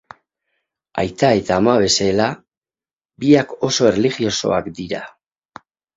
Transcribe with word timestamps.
Aita 1.01 1.27
eta 1.41 1.57
ama 1.63 1.75
bezala, 1.83 2.29
biak 3.25 3.53
oso 3.69 3.89
erlijiosoak 3.91 4.71
dira. 4.81 5.03